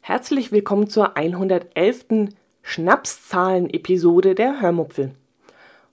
[0.00, 2.30] Herzlich willkommen zur 111.
[2.62, 5.12] Schnapszahlen-Episode der Hörmupfel.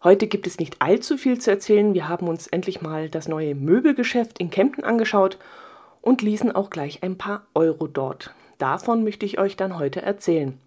[0.03, 1.93] Heute gibt es nicht allzu viel zu erzählen.
[1.93, 5.37] Wir haben uns endlich mal das neue Möbelgeschäft in Kempten angeschaut
[6.01, 8.33] und ließen auch gleich ein paar Euro dort.
[8.57, 10.57] Davon möchte ich euch dann heute erzählen.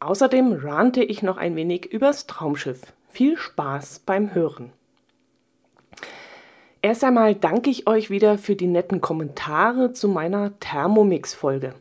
[0.00, 2.92] Außerdem rante ich noch ein wenig übers Traumschiff.
[3.08, 4.72] Viel Spaß beim Hören.
[6.80, 11.74] Erst einmal danke ich euch wieder für die netten Kommentare zu meiner Thermomix-Folge.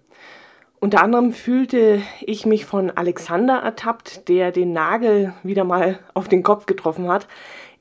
[0.80, 6.42] Unter anderem fühlte ich mich von Alexander ertappt, der den Nagel wieder mal auf den
[6.42, 7.28] Kopf getroffen hat.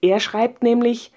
[0.03, 1.11] Er schreibt nämlich,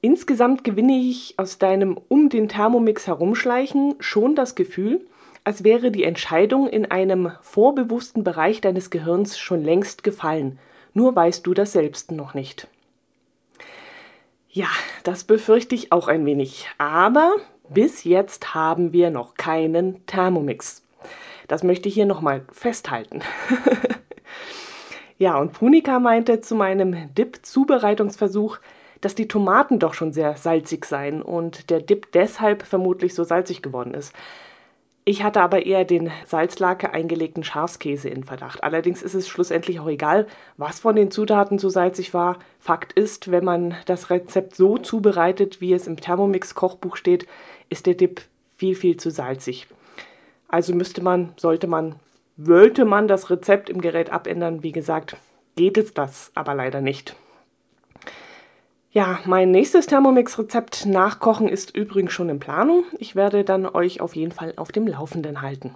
[0.00, 5.06] insgesamt gewinne ich aus deinem um den Thermomix herumschleichen schon das Gefühl,
[5.44, 10.58] als wäre die Entscheidung in einem vorbewussten Bereich deines Gehirns schon längst gefallen.
[10.92, 12.66] Nur weißt du das selbst noch nicht.
[14.56, 14.68] Ja,
[15.04, 16.66] das befürchte ich auch ein wenig.
[16.78, 17.34] Aber
[17.68, 20.82] bis jetzt haben wir noch keinen Thermomix.
[21.46, 23.20] Das möchte ich hier nochmal festhalten.
[25.18, 28.56] ja, und Punika meinte zu meinem Dip-Zubereitungsversuch,
[29.02, 33.60] dass die Tomaten doch schon sehr salzig seien und der Dip deshalb vermutlich so salzig
[33.60, 34.14] geworden ist.
[35.08, 38.64] Ich hatte aber eher den Salzlake eingelegten Schafskäse in Verdacht.
[38.64, 40.26] Allerdings ist es schlussendlich auch egal,
[40.56, 42.40] was von den Zutaten so salzig war.
[42.58, 47.28] Fakt ist, wenn man das Rezept so zubereitet, wie es im Thermomix-Kochbuch steht,
[47.68, 48.20] ist der Dip
[48.56, 49.68] viel, viel zu salzig.
[50.48, 51.94] Also müsste man, sollte man,
[52.36, 54.64] wollte man das Rezept im Gerät abändern.
[54.64, 55.16] Wie gesagt,
[55.54, 57.14] geht es das aber leider nicht.
[58.96, 62.84] Ja, mein nächstes Thermomix-Rezept nachkochen ist übrigens schon in Planung.
[62.98, 65.74] Ich werde dann euch auf jeden Fall auf dem Laufenden halten.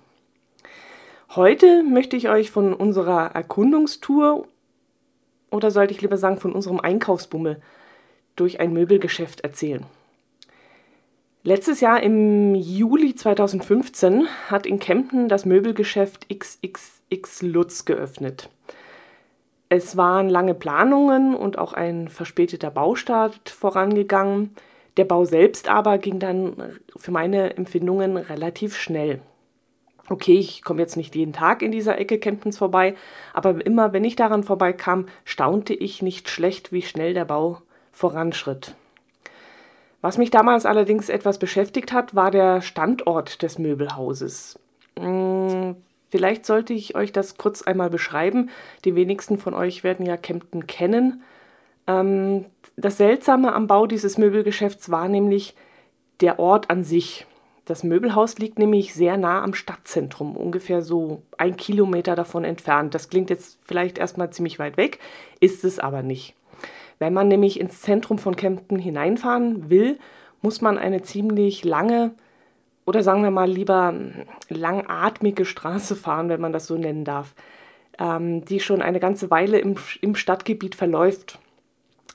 [1.37, 4.49] Heute möchte ich euch von unserer Erkundungstour
[5.51, 7.61] oder sollte ich lieber sagen von unserem Einkaufsbummel
[8.37, 9.85] durch ein Möbelgeschäft erzählen.
[11.43, 18.49] Letztes Jahr im Juli 2015 hat in Kempten das Möbelgeschäft XXX Lutz geöffnet.
[19.73, 24.57] Es waren lange Planungen und auch ein verspäteter Baustart vorangegangen.
[24.97, 26.57] Der Bau selbst aber ging dann
[26.97, 29.21] für meine Empfindungen relativ schnell.
[30.09, 32.97] Okay, ich komme jetzt nicht jeden Tag in dieser Ecke Kemptens vorbei,
[33.33, 38.75] aber immer wenn ich daran vorbeikam, staunte ich nicht schlecht, wie schnell der Bau voranschritt.
[40.01, 44.59] Was mich damals allerdings etwas beschäftigt hat, war der Standort des Möbelhauses.
[46.11, 48.51] Vielleicht sollte ich euch das kurz einmal beschreiben.
[48.85, 51.23] Die wenigsten von euch werden ja Kempten kennen.
[51.87, 55.55] Ähm, das Seltsame am Bau dieses Möbelgeschäfts war nämlich
[56.21, 57.27] der Ort an sich.
[57.65, 62.95] Das Möbelhaus liegt nämlich sehr nah am Stadtzentrum, ungefähr so ein Kilometer davon entfernt.
[62.95, 64.99] Das klingt jetzt vielleicht erstmal ziemlich weit weg,
[65.39, 66.35] ist es aber nicht.
[66.99, 69.99] Wenn man nämlich ins Zentrum von Kempten hineinfahren will,
[70.43, 72.13] muss man eine ziemlich lange
[72.91, 73.95] oder sagen wir mal lieber
[74.49, 77.37] langatmige Straße fahren, wenn man das so nennen darf,
[78.01, 81.39] ähm, die schon eine ganze Weile im, im Stadtgebiet verläuft.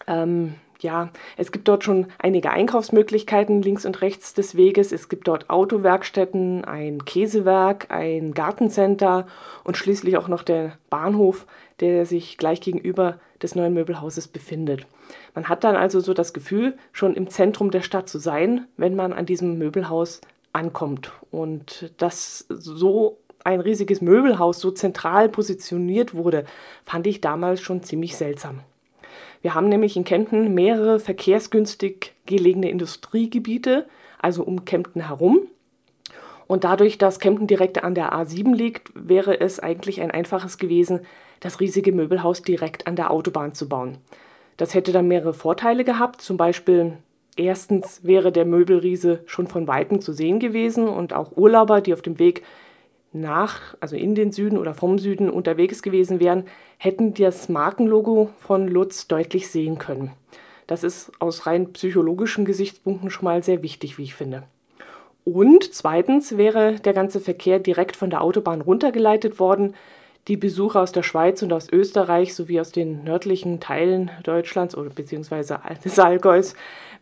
[0.06, 4.91] Ähm, ja, es gibt dort schon einige Einkaufsmöglichkeiten links und rechts des Weges.
[4.91, 9.28] Es gibt dort Autowerkstätten, ein Käsewerk, ein Gartencenter
[9.63, 11.47] und schließlich auch noch der Bahnhof,
[11.80, 14.86] der sich gleich gegenüber des neuen Möbelhauses befindet.
[15.34, 18.97] Man hat dann also so das Gefühl, schon im Zentrum der Stadt zu sein, wenn
[18.97, 20.19] man an diesem Möbelhaus
[20.56, 21.12] ankommt.
[21.32, 26.46] Und dass so ein riesiges Möbelhaus so zentral positioniert wurde,
[26.84, 28.62] fand ich damals schon ziemlich seltsam.
[29.42, 33.86] Wir haben nämlich in Kempten mehrere verkehrsgünstig gelegene Industriegebiete,
[34.20, 35.42] also um Kempten herum.
[36.48, 41.02] Und dadurch, dass Kempten direkt an der A7 liegt, wäre es eigentlich ein einfaches gewesen,
[41.40, 43.98] das riesige Möbelhaus direkt an der Autobahn zu bauen.
[44.58, 46.22] Das hätte dann mehrere Vorteile gehabt.
[46.22, 46.98] Zum Beispiel
[47.35, 52.01] erstens wäre der Möbelriese schon von weitem zu sehen gewesen und auch Urlauber, die auf
[52.01, 52.44] dem Weg
[53.13, 56.45] nach, also in den Süden oder vom Süden unterwegs gewesen wären,
[56.78, 60.12] hätten das Markenlogo von Lutz deutlich sehen können.
[60.68, 64.44] Das ist aus rein psychologischen Gesichtspunkten schon mal sehr wichtig, wie ich finde.
[65.24, 69.75] Und zweitens wäre der ganze Verkehr direkt von der Autobahn runtergeleitet worden.
[70.27, 74.89] Die Besucher aus der Schweiz und aus Österreich sowie aus den nördlichen Teilen Deutschlands oder
[74.89, 76.56] beziehungsweise des Allgäus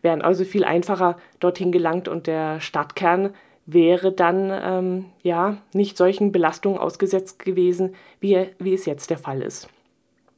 [0.04, 3.30] wären also viel einfacher dorthin gelangt und der Stadtkern
[3.66, 9.42] wäre dann ähm, ja nicht solchen Belastungen ausgesetzt gewesen, wie, wie es jetzt der Fall
[9.42, 9.68] ist.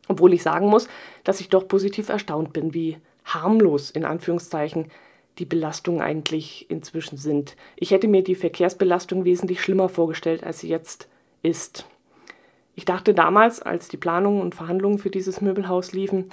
[0.09, 0.89] Obwohl ich sagen muss,
[1.25, 4.87] dass ich doch positiv erstaunt bin, wie harmlos in Anführungszeichen
[5.39, 7.57] die Belastungen eigentlich inzwischen sind.
[7.75, 11.09] Ich hätte mir die Verkehrsbelastung wesentlich schlimmer vorgestellt, als sie jetzt
[11.43, 11.87] ist.
[12.75, 16.31] Ich dachte damals, als die Planungen und Verhandlungen für dieses Möbelhaus liefen,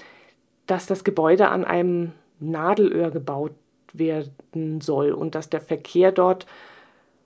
[0.67, 2.13] dass das Gebäude an einem
[2.51, 3.53] Nadelöhr gebaut
[3.93, 6.45] werden soll und dass der Verkehr dort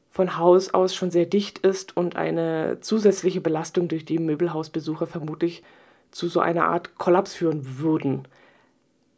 [0.09, 5.63] von Haus aus schon sehr dicht ist und eine zusätzliche Belastung durch die Möbelhausbesucher vermutlich
[6.11, 8.27] zu so einer Art Kollaps führen würden.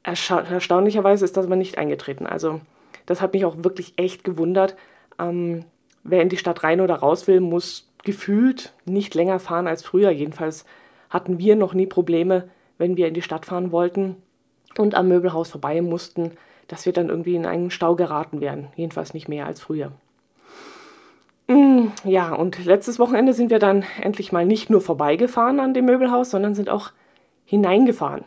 [0.04, 2.26] Ersta erstaunlicherweise ist das aber nicht eingetreten.
[2.26, 2.62] Also
[3.06, 4.76] das hat mich auch wirklich echt gewundert.
[5.18, 5.66] Ähm,
[6.04, 10.10] wer in die Stadt rein oder raus will, muss gefühlt nicht länger fahren als früher.
[10.10, 10.66] Jedenfalls
[11.10, 14.18] hatten wir noch nie Probleme, wenn wir in die Stadt fahren wollten
[14.78, 16.32] und am Möbelhaus vorbei mussten,
[16.68, 18.68] dass wir dann irgendwie in einen Stau geraten wären.
[18.76, 19.92] Jedenfalls nicht mehr als früher.
[21.48, 25.86] Mm, ja, und letztes Wochenende sind wir dann endlich mal nicht nur vorbeigefahren an dem
[25.86, 26.92] Möbelhaus, sondern sind auch
[27.46, 28.24] hineingefahren.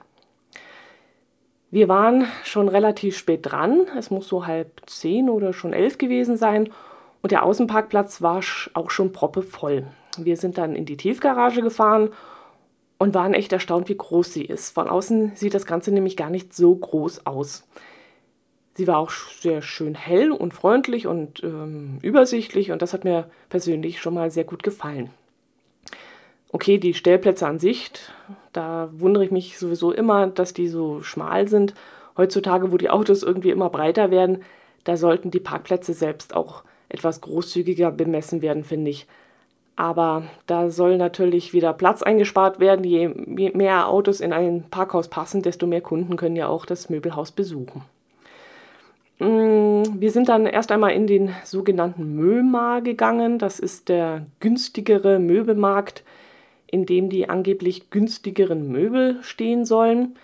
[1.71, 3.87] Wir waren schon relativ spät dran.
[3.97, 6.69] Es muss so halb zehn oder schon elf gewesen sein.
[7.23, 8.41] Und der Außenparkplatz war
[8.75, 9.87] auch schon proppevoll.
[10.19, 12.11] Wir sind dann in die Tiefgarage gefahren
[13.02, 14.70] und waren echt erstaunt, wie groß sie ist.
[14.70, 17.66] Von außen sieht das Ganze nämlich gar nicht so groß aus.
[18.75, 23.28] Sie war auch sehr schön hell und freundlich und ähm, übersichtlich und das hat mir
[23.49, 25.10] persönlich schon mal sehr gut gefallen.
[26.52, 27.90] Okay, die Stellplätze an sich,
[28.52, 31.75] da wundere ich mich sowieso immer, dass die so schmal sind.
[32.16, 34.44] Heutzutage, wo die Autos irgendwie immer breiter werden,
[34.84, 39.08] da sollten die Parkplätze selbst auch etwas großzügiger bemessen werden, finde ich.
[39.74, 42.84] Aber da soll natürlich wieder Platz eingespart werden.
[42.84, 43.08] Je
[43.54, 47.82] mehr Autos in ein Parkhaus passen, desto mehr Kunden können ja auch das Möbelhaus besuchen.
[49.19, 53.38] Mm, wir sind dann erst einmal in den sogenannten Mömar gegangen.
[53.38, 56.04] Das ist der günstigere Möbelmarkt,
[56.66, 60.16] in dem die angeblich günstigeren Möbel stehen sollen.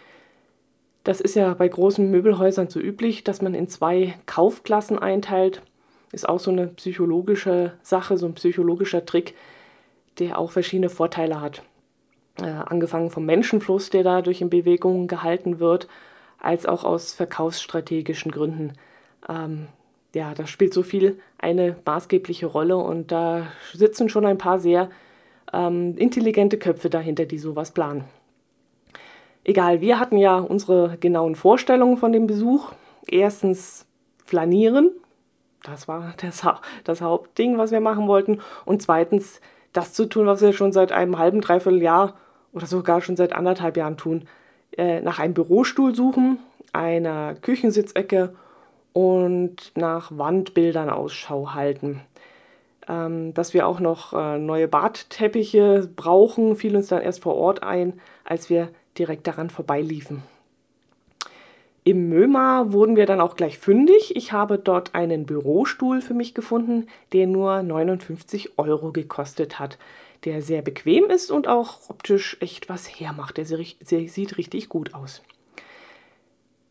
[1.05, 5.63] Das ist ja bei großen Möbelhäusern so üblich, dass man in zwei Kaufklassen einteilt
[6.13, 9.35] ist auch so eine psychologische Sache, so ein psychologischer Trick,
[10.19, 11.63] der auch verschiedene Vorteile hat.
[12.41, 15.89] Äh, angefangen vom Menschenfluss, der dadurch in Bewegung gehalten wird,
[16.39, 18.73] als auch aus verkaufsstrategischen Gründen.
[19.29, 19.67] Ähm,
[20.15, 24.89] ja, da spielt so viel eine maßgebliche Rolle und da sitzen schon ein paar sehr
[25.53, 28.05] ähm, intelligente Köpfe dahinter, die sowas planen.
[29.45, 32.73] Egal, wir hatten ja unsere genauen Vorstellungen von dem Besuch.
[33.07, 33.87] Erstens
[34.25, 34.91] flanieren,
[35.71, 36.47] das war das,
[36.85, 38.41] das Hauptding, was wir machen wollten.
[38.65, 39.41] Und zweitens
[39.73, 42.15] das zu tun, was wir schon seit einem halben, dreiviertel Jahr
[42.53, 44.27] oder sogar schon seit anderthalb Jahren tun.
[44.77, 46.39] Äh, nach einem Bürostuhl suchen,
[46.73, 48.35] einer Küchensitzecke
[48.93, 52.01] und nach Wandbildern Ausschau halten.
[52.89, 57.63] Ähm, dass wir auch noch äh, neue Badteppiche brauchen, fiel uns dann erst vor Ort
[57.63, 60.23] ein, als wir direkt daran vorbeiliefen.
[61.89, 64.15] Im Möma wurden wir dann auch gleich fündig.
[64.15, 69.79] Ich habe dort einen Bürostuhl für mich gefunden, der nur 59 Euro gekostet hat,
[70.27, 73.39] der sehr bequem ist und auch optisch echt was hermacht.
[73.39, 75.23] Der sieht richtig gut aus.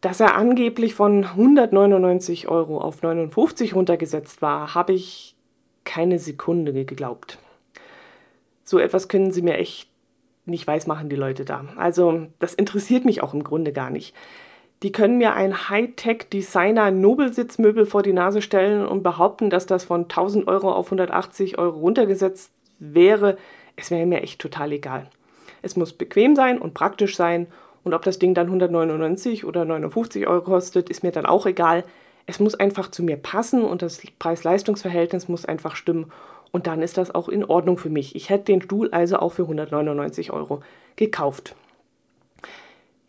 [0.01, 5.35] Dass er angeblich von 199 Euro auf 59 runtergesetzt war, habe ich
[5.83, 7.39] keine Sekunde geglaubt.
[8.63, 9.89] So etwas können sie mir echt
[10.45, 11.65] nicht weismachen, die Leute da.
[11.75, 14.13] Also, das interessiert mich auch im Grunde gar nicht.
[14.83, 20.47] Die können mir ein Hightech-Designer-Nobelsitzmöbel vor die Nase stellen und behaupten, dass das von 1000
[20.47, 23.39] Euro auf 180 Euro runtergesetzt wäre.
[23.75, 25.09] Es wäre mir echt total egal.
[25.63, 27.47] Es muss bequem sein und praktisch sein.
[27.83, 31.83] Und ob das Ding dann 199 oder 59 Euro kostet, ist mir dann auch egal.
[32.27, 36.11] Es muss einfach zu mir passen und das Preis-Leistungs-Verhältnis muss einfach stimmen.
[36.51, 38.15] Und dann ist das auch in Ordnung für mich.
[38.15, 40.61] Ich hätte den Stuhl also auch für 199 Euro
[40.97, 41.55] gekauft.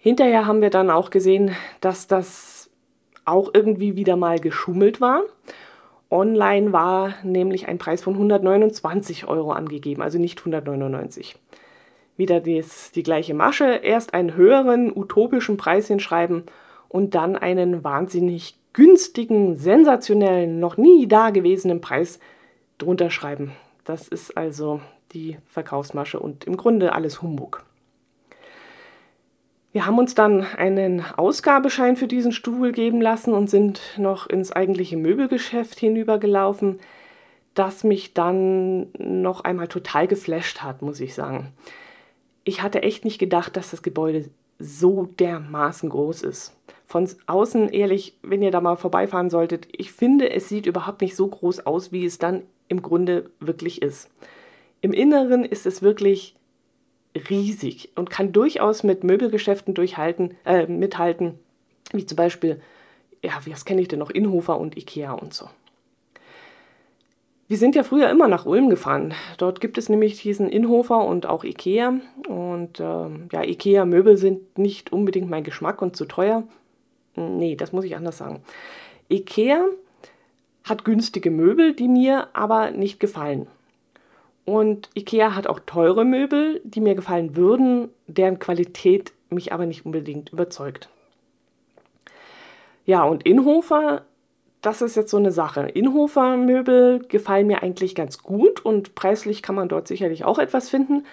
[0.01, 1.51] Hinterher haben wir dann auch gesehen,
[1.81, 2.71] dass das
[3.25, 5.23] auch irgendwie wieder mal geschummelt war.
[6.11, 11.37] Online war nämlich ein Preis von 129 Euro angegeben, also nicht 199.
[12.17, 16.45] Wieder dies, die gleiche Masche, erst einen höheren utopischen Preis hinschreiben
[16.89, 22.21] und dann einen wahnsinnig günstigen, sensationellen, noch nie dagewesenen Preis
[22.79, 23.53] drunter schreiben.
[23.85, 24.81] Das ist also
[25.13, 27.65] die Verkaufsmasche und im Grunde alles Humbug.
[29.73, 34.51] Wir haben uns dann einen Ausgabeschein für diesen Stuhl geben lassen und sind noch ins
[34.51, 36.79] eigentliche Möbelgeschäft hinübergelaufen,
[37.55, 41.53] das mich dann noch einmal total geflasht hat, muss ich sagen.
[42.45, 46.57] Ich hatte echt nicht gedacht, dass das Gebäude so dermaßen groß ist.
[46.87, 51.15] Von außen, ehrlich, wenn ihr da mal vorbeifahren solltet, ich finde, es sieht überhaupt nicht
[51.15, 54.09] so groß aus, wie es dann im Grunde wirklich ist.
[54.81, 56.38] Im Inneren ist es wirklich
[57.15, 61.39] riesig und kann durchaus mit Möbelgeschäften durchhalten, äh, mithalten,
[61.93, 62.61] wie zum Beispiel,
[63.23, 65.49] ja, was kenne ich denn noch, Inhofer und Ikea und so.
[67.49, 69.15] Wir sind ja früher immer nach Ulm gefahren.
[69.39, 71.95] Dort gibt es nämlich diesen Inhofer und auch Ikea.
[72.29, 76.43] Und äh, ja, Ikea-Möbel sind nicht unbedingt mein Geschmack und zu teuer.
[77.17, 78.43] Nee, das muss ich anders sagen.
[79.09, 79.65] Ikea
[80.65, 83.47] hat günstige Möbel, die mir aber nicht gefallen.
[84.49, 89.85] Und Ikea hat auch teure Möbel, die mir gefallen würden, deren Qualität mich aber nicht
[89.85, 90.89] unbedingt überzeugt.
[92.87, 94.07] Ja, und Inhofer,
[94.63, 95.69] das ist jetzt so eine Sache.
[95.69, 100.71] Inhofer Möbel gefallen mir eigentlich ganz gut und preislich kann man dort sicherlich auch etwas
[100.71, 101.05] finden.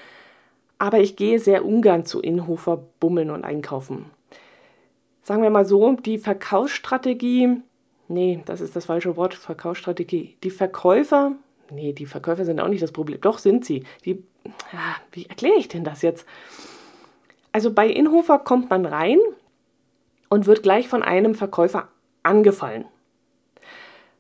[0.80, 4.06] Aber ich gehe sehr ungern zu Inhofer bummeln und einkaufen.
[5.24, 7.58] Sagen wir mal so, die Verkaufsstrategie,
[8.08, 10.38] nee, das ist das falsche Wort, Verkaufsstrategie.
[10.42, 11.34] Die Verkäufer,
[11.72, 13.19] nee, die Verkäufer sind auch nicht das Problem.
[13.22, 13.84] Doch sind sie.
[14.03, 14.24] Die,
[14.72, 16.25] ja, wie erkläre ich denn das jetzt?
[17.51, 19.19] Also bei Inhofer kommt man rein
[20.29, 21.88] und wird gleich von einem Verkäufer
[22.24, 22.86] angefallen.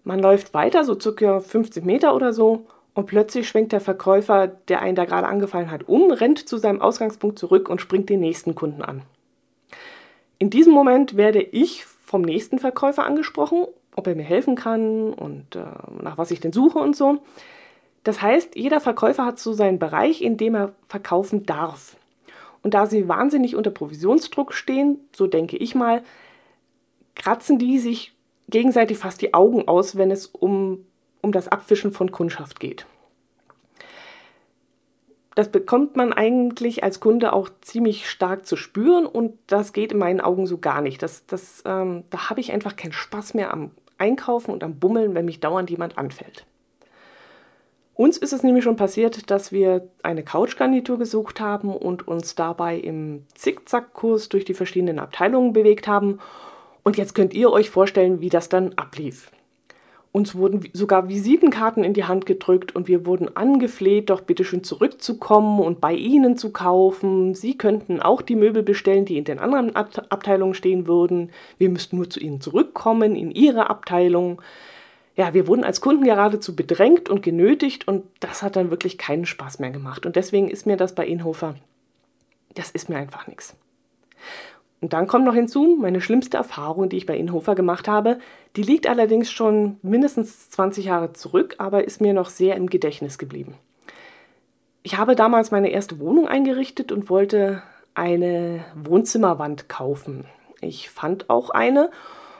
[0.03, 4.81] Man läuft weiter, so circa 50 Meter oder so, und plötzlich schwenkt der Verkäufer, der
[4.81, 8.55] einen da gerade angefallen hat, um, rennt zu seinem Ausgangspunkt zurück und springt den nächsten
[8.55, 9.01] Kunden an.
[10.39, 15.55] In diesem Moment werde ich vom nächsten Verkäufer angesprochen, ob er mir helfen kann und
[15.55, 15.63] äh,
[16.01, 17.19] nach was ich denn suche und so.
[18.03, 21.97] Das heißt, jeder Verkäufer hat so seinen Bereich, in dem er verkaufen darf.
[22.61, 26.03] Und da sie wahnsinnig unter Provisionsdruck stehen, so denke ich mal,
[27.15, 28.13] kratzen die sich
[28.49, 30.85] gegenseitig fast die Augen aus, wenn es um,
[31.21, 32.85] um das Abfischen von Kundschaft geht.
[35.33, 39.97] Das bekommt man eigentlich als Kunde auch ziemlich stark zu spüren und das geht in
[39.97, 41.03] meinen Augen so gar nicht.
[41.03, 45.15] Das, das, ähm, da habe ich einfach keinen Spaß mehr am Einkaufen und am Bummeln,
[45.15, 46.45] wenn mich dauernd jemand anfällt.
[47.95, 52.77] Uns ist es nämlich schon passiert, dass wir eine Couchgarnitur gesucht haben und uns dabei
[52.77, 56.19] im Zickzackkurs durch die verschiedenen Abteilungen bewegt haben.
[56.83, 59.31] Und jetzt könnt ihr euch vorstellen, wie das dann ablief.
[60.15, 64.63] Uns wurden sogar Visitenkarten in die Hand gedrückt und wir wurden angefleht, doch bitte schön
[64.63, 67.35] zurückzukommen und bei ihnen zu kaufen.
[67.35, 71.31] Sie könnten auch die Möbel bestellen, die in den anderen Abteilungen stehen würden.
[71.57, 74.41] Wir müssten nur zu ihnen zurückkommen in ihre Abteilung
[75.17, 79.25] ja, wir wurden als Kunden geradezu bedrängt und genötigt und das hat dann wirklich keinen
[79.25, 80.05] Spaß mehr gemacht.
[80.05, 81.55] Und deswegen ist mir das bei Inhofer,
[82.53, 83.57] das ist mir einfach nichts.
[84.85, 88.19] Und dann kommt noch hinzu, meine schlimmste Erfahrung, die ich bei Inhofer gemacht habe,
[88.55, 93.17] die liegt allerdings schon mindestens 20 Jahre zurück, aber ist mir noch sehr im Gedächtnis
[93.17, 93.55] geblieben.
[94.83, 97.63] Ich habe damals meine erste Wohnung eingerichtet und wollte
[97.95, 100.25] eine Wohnzimmerwand kaufen.
[100.61, 101.89] Ich fand auch eine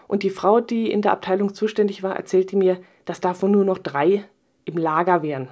[0.07, 3.79] und die Frau, die in der Abteilung zuständig war, erzählte mir, dass davon nur noch
[3.79, 4.23] drei
[4.65, 5.47] im Lager wären.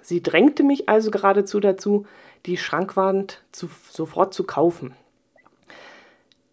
[0.00, 2.06] Sie drängte mich also geradezu dazu,
[2.46, 4.94] die Schrankwand zu, sofort zu kaufen.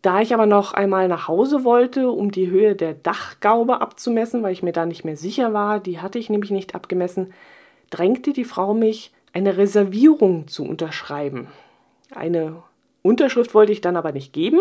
[0.06, 4.54] Da ich aber noch einmal nach Hause wollte, um die Höhe der Dachgaube abzumessen, weil
[4.54, 7.34] ich mir da nicht mehr sicher war, die hatte ich nämlich nicht abgemessen,
[7.90, 11.48] drängte die Frau mich, eine Reservierung zu unterschreiben.
[12.14, 12.62] Eine
[13.02, 14.60] Unterschrift wollte ich dann aber nicht geben.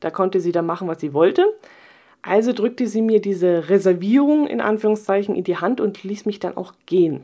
[0.00, 1.46] Da konnte sie dann machen, was sie wollte.
[2.20, 6.56] Also drückte sie mir diese Reservierung in Anführungszeichen in die Hand und ließ mich dann
[6.56, 7.22] auch gehen.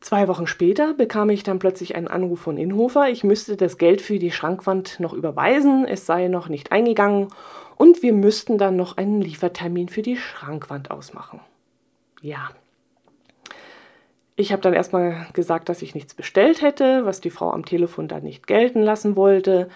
[0.00, 3.10] Zwei Wochen später bekam ich dann plötzlich einen Anruf von Inhofer.
[3.10, 7.28] Ich müsste das Geld für die Schrankwand noch überweisen, es sei noch nicht eingegangen
[7.76, 11.40] und wir müssten dann noch einen Liefertermin für die Schrankwand ausmachen.
[12.22, 12.50] Ja.
[14.36, 18.08] Ich habe dann erstmal gesagt, dass ich nichts bestellt hätte, was die Frau am Telefon
[18.08, 19.68] dann nicht gelten lassen wollte.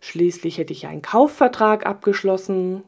[0.00, 2.82] Schließlich hätte ich einen Kaufvertrag abgeschlossen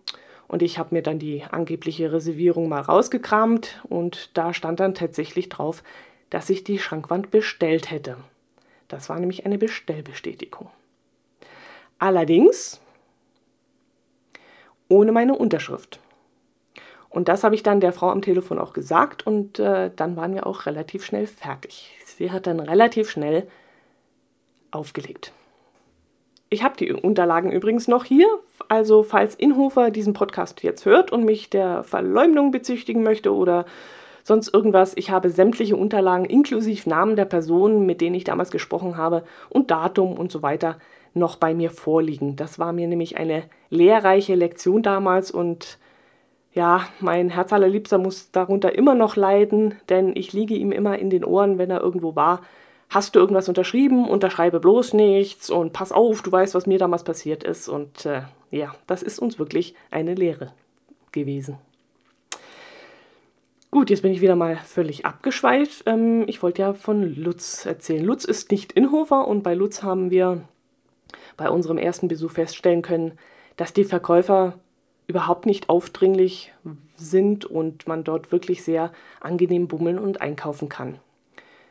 [0.49, 5.49] und ich habe mir dann die angebliche Reservierung mal rausgekramt und da stand dann tatsächlich
[5.49, 5.85] drauf,
[6.31, 8.17] dass ich die Schrankwand bestellt hätte.
[8.89, 10.71] Das war nämlich eine Bestellbestätigung.
[11.99, 12.81] Allerdings
[14.89, 16.01] ohne meine Unterschrift.
[17.09, 20.35] Und das habe ich dann der Frau am Telefon auch gesagt und äh, dann waren
[20.35, 21.97] wir auch relativ schnell fertig.
[22.05, 23.49] Sie hat dann relativ schnell
[24.71, 25.33] aufgelegt.
[26.51, 28.29] Ich habe die Unterlagen übrigens noch hier.
[28.69, 33.67] Also falls Inhofer diesen Podcast jetzt hört und mich der Verleumdung bezichtigen möchte oder
[34.31, 38.97] sonst irgendwas, ich habe sämtliche Unterlagen inklusive Namen der Personen, mit denen ich damals gesprochen
[38.97, 40.79] habe und Datum und so weiter
[41.13, 42.37] noch bei mir vorliegen.
[42.37, 45.79] Das war mir nämlich eine lehrreiche Lektion damals und
[46.53, 51.11] ja, mein Herz allerliebster muss darunter immer noch leiden, denn ich liege ihm immer in
[51.11, 52.41] den Ohren, wenn er irgendwo war
[52.91, 57.05] hast du irgendwas unterschrieben, unterschreibe bloß nichts und pass auf, du weißt, was mir damals
[57.05, 57.69] passiert ist.
[57.69, 60.53] Und äh, ja, das ist uns wirklich eine Lehre
[61.13, 61.59] gewesen.
[63.73, 65.85] Gut, jetzt bin ich wieder mal völlig abgeschweift.
[65.87, 68.05] Ähm, ich wollte ja von Lutz erzählen.
[68.05, 70.43] Lutz ist nicht Inhofer und bei Lutz haben wir
[71.37, 73.13] bei unserem ersten Besuch feststellen können,
[73.57, 74.59] dass die Verkäufer
[75.07, 76.53] überhaupt nicht aufdringlich
[76.97, 80.99] sind und man dort wirklich sehr angenehm bummeln und einkaufen kann.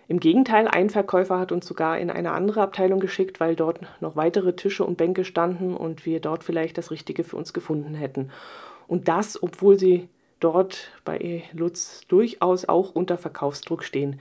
[0.08, 4.16] Im Gegenteil, ein Verkäufer hat uns sogar in eine andere Abteilung geschickt, weil dort noch
[4.16, 8.32] weitere Tische und Bänke standen und wir dort vielleicht das Richtige für uns gefunden hätten.
[8.88, 10.08] Und das, obwohl sie
[10.40, 14.20] dort bei Lutz durchaus auch unter Verkaufsdruck stehen.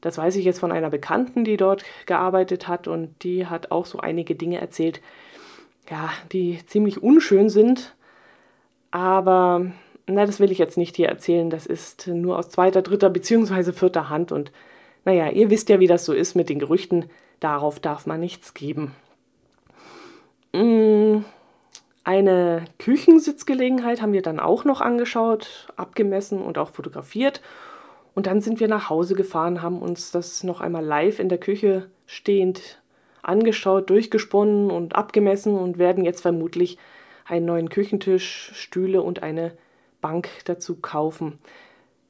[0.00, 3.86] Das weiß ich jetzt von einer Bekannten, die dort gearbeitet hat und die hat auch
[3.86, 5.00] so einige Dinge erzählt,
[5.90, 7.94] ja, die ziemlich unschön sind.
[8.90, 9.66] Aber
[10.06, 11.50] na, das will ich jetzt nicht hier erzählen.
[11.50, 14.52] Das ist nur aus zweiter, dritter beziehungsweise vierter Hand und
[15.04, 17.06] naja, ihr wisst ja, wie das so ist mit den Gerüchten.
[17.40, 18.94] Darauf darf man nichts geben.
[20.52, 21.24] Mm,
[22.04, 27.42] eine Küchensitzgelegenheit haben wir dann auch noch angeschaut, abgemessen und auch fotografiert.
[28.14, 31.38] Und dann sind wir nach Hause gefahren, haben uns das noch einmal live in der
[31.38, 32.80] Küche stehend
[33.22, 36.78] angeschaut, durchgesponnen und abgemessen und werden jetzt vermutlich
[37.26, 39.52] einen neuen Küchentisch, Stühle und eine
[40.00, 41.38] Bank dazu kaufen.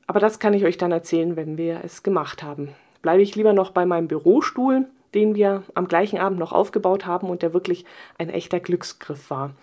[0.06, 2.70] Aber das kann ich euch dann erzählen, wenn wir es gemacht haben.
[3.02, 7.28] Bleibe ich lieber noch bei meinem Bürostuhl, den wir am gleichen Abend noch aufgebaut haben
[7.28, 7.84] und der wirklich
[8.18, 9.54] ein echter Glücksgriff war.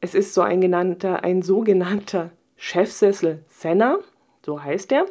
[0.00, 3.98] Es ist so ein genannter, ein sogenannter Chefsessel Senna,
[4.44, 5.06] so heißt er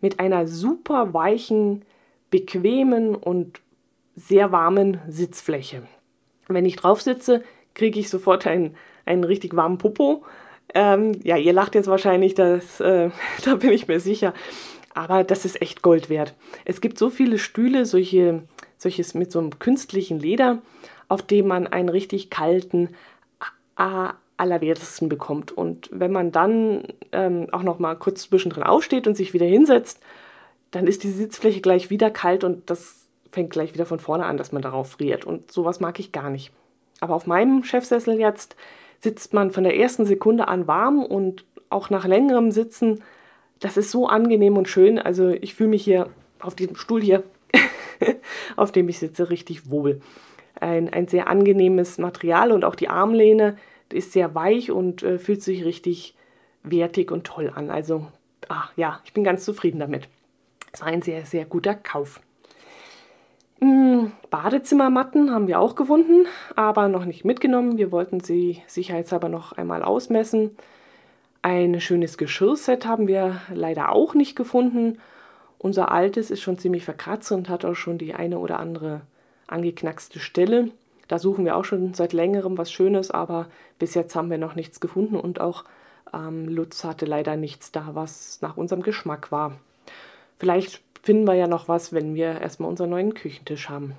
[0.00, 1.84] mit einer super weichen,
[2.30, 3.60] bequemen und
[4.16, 5.82] sehr warmen Sitzfläche.
[6.48, 7.42] Wenn ich drauf sitze,
[7.74, 10.24] kriege ich sofort einen, einen richtig warmen Popo.
[10.74, 13.10] Ähm, ja, ihr lacht jetzt wahrscheinlich, das, äh,
[13.44, 14.34] da bin ich mir sicher.
[14.94, 16.34] Aber das ist echt Gold wert.
[16.64, 18.42] Es gibt so viele Stühle, solche,
[18.80, 20.58] solches mit so einem künstlichen Leder,
[21.08, 22.88] auf dem man einen richtig kalten,
[24.36, 25.52] allerwertesten bekommt.
[25.52, 30.00] Und wenn man dann ähm, auch noch mal kurz zwischendrin aufsteht und sich wieder hinsetzt,
[30.70, 34.36] dann ist die Sitzfläche gleich wieder kalt und das fängt gleich wieder von vorne an,
[34.36, 35.24] dass man darauf friert.
[35.24, 36.52] Und sowas mag ich gar nicht.
[37.00, 38.56] Aber auf meinem Chefsessel jetzt
[39.00, 43.02] sitzt man von der ersten Sekunde an warm und auch nach längerem Sitzen,
[43.60, 44.98] das ist so angenehm und schön.
[44.98, 46.08] Also ich fühle mich hier
[46.40, 47.22] auf diesem Stuhl hier,
[48.56, 50.00] auf dem ich sitze, richtig wohl.
[50.58, 53.56] Ein, ein sehr angenehmes Material und auch die Armlehne
[53.92, 56.14] ist sehr weich und äh, fühlt sich richtig
[56.62, 57.70] wertig und toll an.
[57.70, 58.06] Also,
[58.48, 60.08] ach, ja, ich bin ganz zufrieden damit.
[60.72, 62.20] Es war ein sehr, sehr guter Kauf.
[63.60, 67.76] Hm, Badezimmermatten haben wir auch gefunden, aber noch nicht mitgenommen.
[67.78, 70.56] Wir wollten sie sicherheitshalber noch einmal ausmessen.
[71.42, 74.98] Ein schönes Geschirrset haben wir leider auch nicht gefunden.
[75.62, 79.02] Unser altes ist schon ziemlich verkratzt und hat auch schon die eine oder andere
[79.46, 80.70] angeknackste Stelle.
[81.06, 83.46] Da suchen wir auch schon seit längerem was Schönes, aber
[83.78, 85.64] bis jetzt haben wir noch nichts gefunden und auch
[86.14, 89.58] ähm, Lutz hatte leider nichts da, was nach unserem Geschmack war.
[90.38, 93.96] Vielleicht finden wir ja noch was, wenn wir erstmal unseren neuen Küchentisch haben.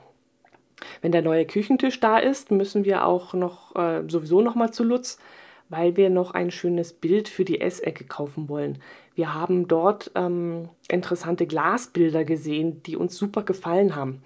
[1.04, 4.84] Wenn der neue Küchentisch da ist, müssen wir auch noch äh, sowieso noch mal zu
[4.84, 5.20] Lutz,
[5.72, 8.80] weil wir noch ein schönes Bild für die Essecke kaufen wollen.
[9.16, 14.22] Wir haben dort ähm, interessante Glasbilder gesehen, die uns super gefallen haben.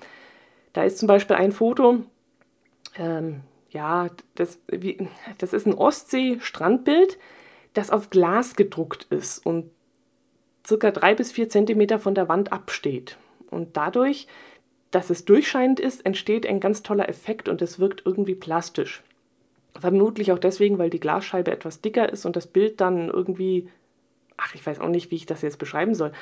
[0.74, 2.00] Da ist zum Beispiel ein Foto,
[2.98, 7.20] ähm, ja, das, wie, das ist ein Ostsee-Strandbild,
[7.74, 9.70] das auf Glas gedruckt ist und
[10.66, 13.18] circa drei bis vier Zentimeter von der Wand absteht.
[13.52, 14.28] Und dadurch,
[14.90, 19.04] dass es durchscheinend ist, entsteht ein ganz toller Effekt und es wirkt irgendwie plastisch.
[19.80, 23.68] Vermutlich auch deswegen, weil die Glasscheibe etwas dicker ist und das Bild dann irgendwie,
[24.38, 26.14] ach, ich weiß auch nicht, wie ich das jetzt beschreiben soll.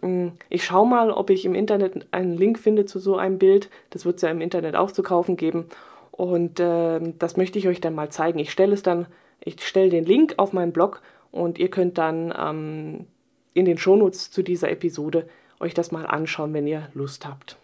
[0.00, 3.68] Hm, ich schaue mal, ob ich im Internet einen Link finde zu so einem Bild.
[3.90, 5.66] Das wird es ja im Internet auch zu kaufen geben.
[6.10, 8.38] Und äh, das möchte ich euch dann mal zeigen.
[8.38, 9.06] Ich stelle es dann,
[9.40, 13.06] ich stelle den Link auf meinen Blog und ihr könnt dann ähm,
[13.52, 15.28] in den Shownotes zu dieser Episode
[15.60, 17.56] euch das mal anschauen, wenn ihr Lust habt.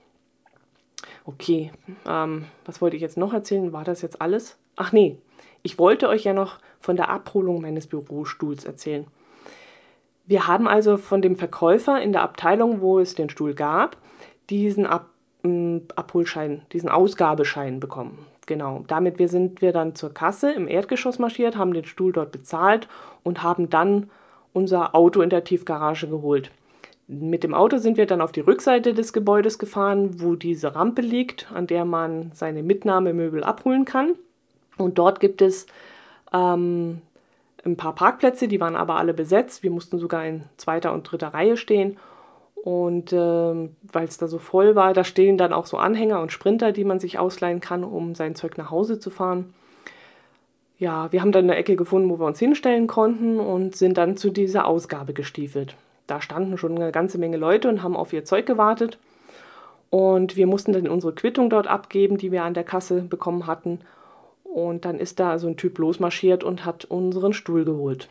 [1.24, 1.70] Okay,
[2.09, 3.72] ähm, was wollte ich jetzt noch erzählen?
[3.72, 4.59] War das jetzt alles?
[4.76, 5.18] Ach nee,
[5.62, 9.07] ich wollte euch ja noch von der Abholung meines Bürostuhls erzählen.
[10.27, 13.96] Wir haben also von dem Verkäufer in der Abteilung, wo es den Stuhl gab,
[14.49, 15.11] diesen Ab
[15.96, 18.18] Abholschein, diesen Ausgabeschein bekommen.
[18.44, 22.31] Genau, damit wir sind wir dann zur Kasse im Erdgeschoss marschiert, haben den Stuhl dort
[22.31, 22.88] bezahlt
[23.23, 24.11] und haben dann
[24.53, 26.51] unser Auto in der Tiefgarage geholt.
[27.07, 31.03] Mit dem Auto sind wir dann auf die Rückseite des Gebäudes gefahren, wo diese Rampe
[31.03, 34.16] liegt, an der man seine Mitnahmemöbel abholen kann.
[34.81, 35.66] Und dort gibt es
[36.33, 37.03] ähm,
[37.64, 39.62] ein paar Parkplätze, die waren aber alle besetzt.
[39.62, 41.99] Wir mussten sogar in zweiter und dritter Reihe stehen.
[42.55, 46.33] Und äh, weil es da so voll war, da stehen dann auch so Anhänger und
[46.33, 49.55] Sprinter, die man sich ausleihen kann, um sein Zeug nach Hause zu fahren.
[50.79, 54.16] Ja, wir haben dann eine Ecke gefunden, wo wir uns hinstellen konnten und sind dann
[54.16, 55.77] zu dieser Ausgabe gestiefelt.
[56.07, 58.99] Da standen schon eine ganze Menge Leute und haben auf ihr Zeug gewartet.
[59.90, 63.81] Und wir mussten dann unsere Quittung dort abgeben, die wir an der Kasse bekommen hatten.
[64.53, 68.09] Und dann ist da so ein Typ losmarschiert und hat unseren Stuhl geholt.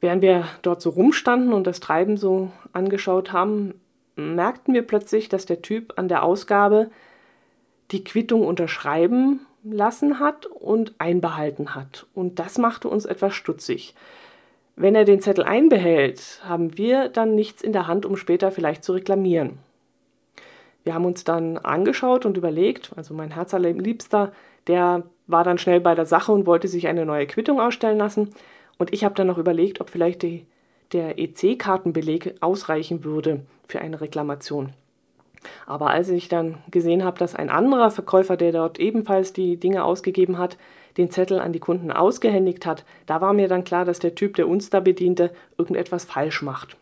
[0.00, 3.74] Während wir dort so rumstanden und das Treiben so angeschaut haben,
[4.14, 6.90] merkten wir plötzlich, dass der Typ an der Ausgabe
[7.90, 12.06] die Quittung unterschreiben lassen hat und einbehalten hat.
[12.14, 13.94] Und das machte uns etwas stutzig.
[14.74, 18.84] Wenn er den Zettel einbehält, haben wir dann nichts in der Hand, um später vielleicht
[18.84, 19.58] zu reklamieren.
[20.86, 24.30] Wir haben uns dann angeschaut und überlegt, also mein Herzallerliebster,
[24.68, 28.30] der war dann schnell bei der Sache und wollte sich eine neue Quittung ausstellen lassen.
[28.78, 30.46] Und ich habe dann noch überlegt, ob vielleicht die,
[30.92, 34.74] der EC-Kartenbeleg ausreichen würde für eine Reklamation.
[35.66, 39.82] Aber als ich dann gesehen habe, dass ein anderer Verkäufer, der dort ebenfalls die Dinge
[39.82, 40.56] ausgegeben hat,
[40.98, 44.36] den Zettel an die Kunden ausgehändigt hat, da war mir dann klar, dass der Typ,
[44.36, 46.76] der uns da bediente, irgendetwas falsch macht.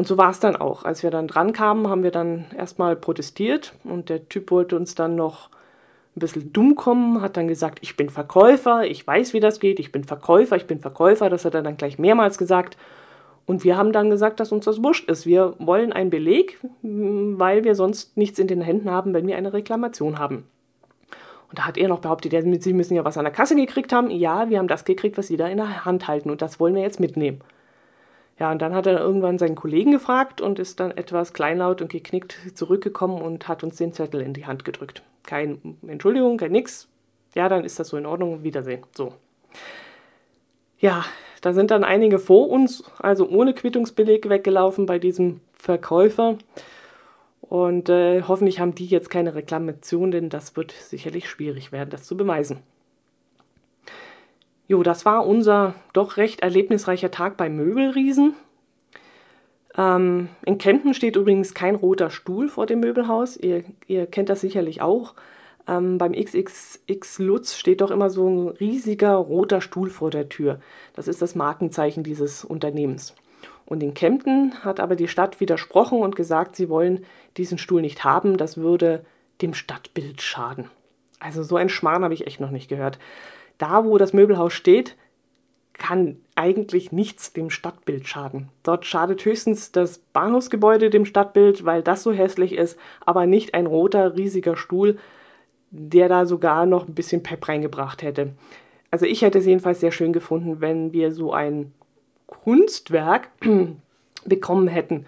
[0.00, 0.86] Und so war es dann auch.
[0.86, 4.94] Als wir dann dran kamen, haben wir dann erstmal protestiert und der Typ wollte uns
[4.94, 5.50] dann noch
[6.16, 9.78] ein bisschen dumm kommen, hat dann gesagt, ich bin Verkäufer, ich weiß, wie das geht,
[9.78, 12.78] ich bin Verkäufer, ich bin Verkäufer, das hat er dann gleich mehrmals gesagt.
[13.44, 15.26] Und wir haben dann gesagt, dass uns das wurscht ist.
[15.26, 19.52] Wir wollen einen Beleg, weil wir sonst nichts in den Händen haben, wenn wir eine
[19.52, 20.46] Reklamation haben.
[21.50, 22.32] Und da hat er noch behauptet,
[22.62, 24.10] Sie müssen ja was an der Kasse gekriegt haben.
[24.10, 26.74] Ja, wir haben das gekriegt, was Sie da in der Hand halten und das wollen
[26.74, 27.42] wir jetzt mitnehmen.
[28.40, 31.92] Ja, und dann hat er irgendwann seinen Kollegen gefragt und ist dann etwas kleinlaut und
[31.92, 35.02] geknickt zurückgekommen und hat uns den Zettel in die Hand gedrückt.
[35.24, 36.88] Kein Entschuldigung, kein nix.
[37.34, 38.42] Ja, dann ist das so in Ordnung.
[38.42, 38.82] Wiedersehen.
[38.96, 39.12] So.
[40.78, 41.04] Ja,
[41.42, 46.38] da sind dann einige vor uns, also ohne Quittungsbeleg weggelaufen bei diesem Verkäufer.
[47.42, 52.04] Und äh, hoffentlich haben die jetzt keine Reklamation, denn das wird sicherlich schwierig werden, das
[52.04, 52.60] zu beweisen.
[54.70, 58.34] Jo, das war unser doch recht erlebnisreicher Tag bei Möbelriesen.
[59.76, 63.36] Ähm, in Kempten steht übrigens kein roter Stuhl vor dem Möbelhaus.
[63.36, 65.14] Ihr, ihr kennt das sicherlich auch.
[65.66, 70.60] Ähm, beim XXX Lutz steht doch immer so ein riesiger roter Stuhl vor der Tür.
[70.94, 73.16] Das ist das Markenzeichen dieses Unternehmens.
[73.66, 77.04] Und in Kempten hat aber die Stadt widersprochen und gesagt, sie wollen
[77.36, 79.04] diesen Stuhl nicht haben, das würde
[79.42, 80.70] dem Stadtbild schaden.
[81.18, 83.00] Also so ein Schmarrn habe ich echt noch nicht gehört.
[83.60, 84.96] Da, wo das Möbelhaus steht,
[85.74, 88.48] kann eigentlich nichts dem Stadtbild schaden.
[88.62, 93.66] Dort schadet höchstens das Bahnhofsgebäude dem Stadtbild, weil das so hässlich ist, aber nicht ein
[93.66, 94.98] roter, riesiger Stuhl,
[95.70, 98.32] der da sogar noch ein bisschen Pep reingebracht hätte.
[98.90, 101.72] Also ich hätte es jedenfalls sehr schön gefunden, wenn wir so ein
[102.26, 103.28] Kunstwerk
[104.24, 105.04] bekommen hätten.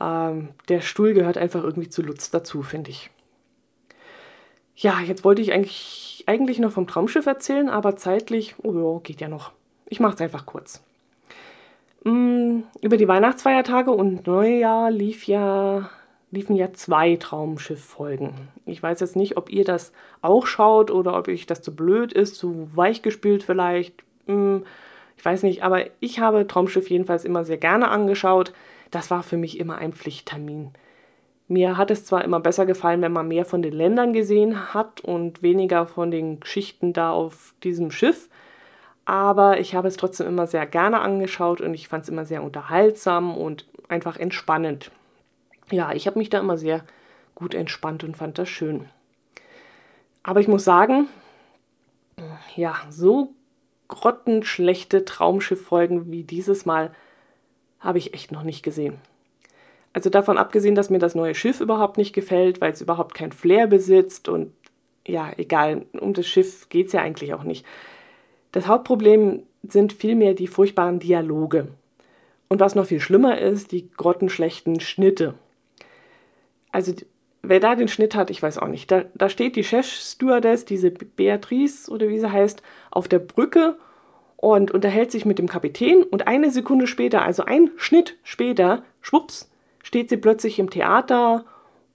[0.00, 3.10] Ähm, der Stuhl gehört einfach irgendwie zu Lutz dazu, finde ich.
[4.76, 9.20] Ja, jetzt wollte ich eigentlich, eigentlich noch vom Traumschiff erzählen, aber zeitlich, oh ja, geht
[9.20, 9.52] ja noch.
[9.88, 10.82] Ich mache es einfach kurz.
[12.04, 15.90] Mm, über die Weihnachtsfeiertage und Neujahr lief ja
[16.32, 18.32] liefen ja zwei Traumschiff-Folgen.
[18.64, 22.12] Ich weiß jetzt nicht, ob ihr das auch schaut oder ob euch das zu blöd
[22.12, 24.02] ist, zu weichgespült vielleicht.
[24.26, 24.64] Hm,
[25.18, 28.52] ich weiß nicht, aber ich habe Traumschiff jedenfalls immer sehr gerne angeschaut.
[28.90, 30.70] Das war für mich immer ein Pflichttermin.
[31.52, 35.00] Mir hat es zwar immer besser gefallen, wenn man mehr von den Ländern gesehen hat
[35.00, 38.28] und weniger von den Geschichten da auf diesem Schiff,
[39.04, 42.42] aber ich habe es trotzdem immer sehr gerne angeschaut und ich fand es immer sehr
[42.42, 44.90] unterhaltsam und einfach entspannend
[45.72, 46.84] ja, ich habe mich da immer sehr
[47.34, 48.88] gut entspannt und fand das schön.
[50.22, 51.08] Aber ich muss sagen,
[52.54, 53.32] ja, so
[53.88, 56.94] grottenschlechte Traumschifffolgen wie dieses Mal
[57.80, 58.98] habe ich echt noch nicht gesehen.
[59.92, 63.32] Also davon abgesehen, dass mir das neue Schiff überhaupt nicht gefällt, weil es überhaupt kein
[63.32, 64.52] Flair besitzt und
[65.06, 67.66] ja, egal, um das Schiff geht es ja eigentlich auch nicht.
[68.52, 71.68] Das Hauptproblem sind vielmehr die furchtbaren Dialoge.
[72.48, 75.34] Und was noch viel schlimmer ist, die grottenschlechten Schnitte
[76.72, 76.94] also
[77.42, 78.90] wer da den Schnitt hat, ich weiß auch nicht.
[78.90, 83.76] Da, da steht die Chefstewardess, diese Beatrice oder wie sie heißt, auf der Brücke
[84.36, 89.50] und unterhält sich mit dem Kapitän und eine Sekunde später, also ein Schnitt später, schwupps,
[89.82, 91.44] steht sie plötzlich im Theater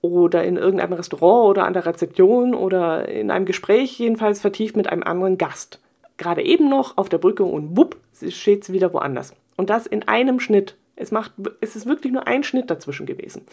[0.01, 4.87] oder in irgendeinem Restaurant oder an der Rezeption oder in einem Gespräch jedenfalls vertieft mit
[4.87, 5.79] einem anderen Gast.
[6.17, 7.97] Gerade eben noch auf der Brücke und wupp,
[8.29, 9.33] steht sie wieder woanders.
[9.55, 10.75] Und das in einem Schnitt.
[10.95, 13.43] Es, macht, es ist wirklich nur ein Schnitt dazwischen gewesen.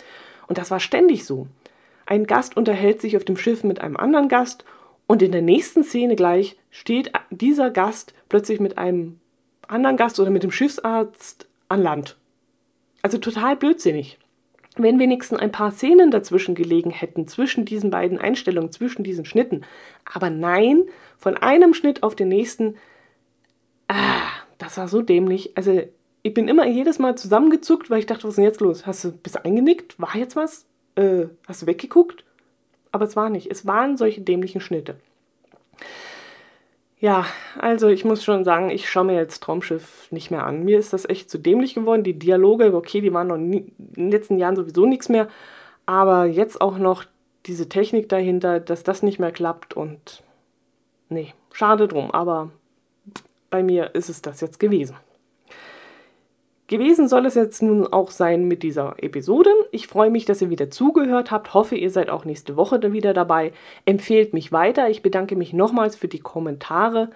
[0.46, 1.46] Und das war ständig so.
[2.06, 4.64] Ein Gast unterhält sich auf dem Schiff mit einem anderen Gast
[5.06, 9.20] und in der nächsten Szene gleich steht dieser Gast plötzlich mit einem
[9.68, 12.16] anderen Gast oder mit dem Schiffsarzt an Land.
[13.02, 14.18] Also total blödsinnig.
[14.76, 19.64] Wenn wenigstens ein paar Szenen dazwischen gelegen hätten, zwischen diesen beiden Einstellungen, zwischen diesen Schnitten.
[20.04, 20.84] Aber nein,
[21.16, 22.76] von einem Schnitt auf den nächsten,
[23.88, 24.22] ah,
[24.58, 25.56] das war so dämlich.
[25.56, 25.82] Also
[26.22, 28.86] ich bin immer jedes Mal zusammengezuckt, weil ich dachte, was ist denn jetzt los?
[28.86, 30.00] Hast du, bist du eingenickt?
[30.00, 30.66] War jetzt was?
[30.96, 32.24] Äh, hast du weggeguckt?
[32.90, 33.50] Aber es war nicht.
[33.50, 34.96] Es waren solche dämlichen Schnitte.
[36.98, 37.26] Ja,
[37.58, 40.64] also ich muss schon sagen, ich schaue mir jetzt Traumschiff nicht mehr an.
[40.64, 42.02] Mir ist das echt zu dämlich geworden.
[42.04, 45.28] Die Dialoge, okay, die waren noch nie, in den letzten Jahren sowieso nichts mehr.
[45.86, 47.04] Aber jetzt auch noch
[47.46, 50.22] diese Technik dahinter, dass das nicht mehr klappt und
[51.08, 52.50] Nee, schade drum, aber
[53.50, 54.96] bei mir ist es das jetzt gewesen.
[56.66, 59.50] Gewesen soll es jetzt nun auch sein mit dieser Episode.
[59.70, 61.52] Ich freue mich, dass ihr wieder zugehört habt.
[61.52, 63.52] Hoffe, ihr seid auch nächste Woche dann wieder dabei.
[63.84, 64.88] Empfehlt mich weiter.
[64.88, 67.10] Ich bedanke mich nochmals für die Kommentare.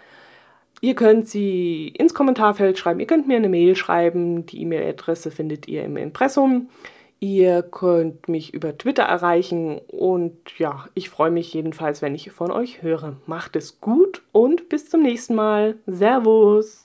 [0.82, 3.00] Ihr könnt sie ins Kommentarfeld schreiben.
[3.00, 4.44] Ihr könnt mir eine Mail schreiben.
[4.44, 6.68] Die E-Mail-Adresse findet ihr im Impressum.
[7.20, 12.52] Ihr könnt mich über Twitter erreichen und ja, ich freue mich jedenfalls, wenn ich von
[12.52, 13.16] euch höre.
[13.26, 15.74] Macht es gut und bis zum nächsten Mal.
[15.86, 16.84] Servus!